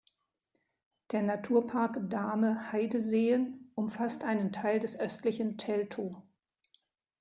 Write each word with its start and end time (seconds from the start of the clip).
Der 1.11 1.21
Naturpark 1.21 2.09
Dahme-Heideseen 2.09 3.69
umfasst 3.75 4.23
einen 4.23 4.51
Teil 4.51 4.79
des 4.79 4.99
östlichen 4.99 5.59
Teltow. 5.59 6.23